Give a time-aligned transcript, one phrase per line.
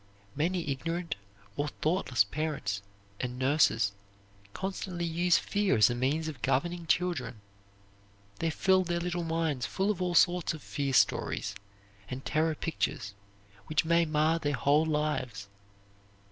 [0.35, 1.13] Many ignorant
[1.55, 2.81] or thoughtless parents
[3.19, 3.91] and nurses
[4.51, 7.39] constantly use fear as a means of governing children.
[8.39, 11.53] They fill their little minds full of all sorts of fear stories
[12.09, 13.13] and terror pictures
[13.67, 15.47] which may mar their whole lives.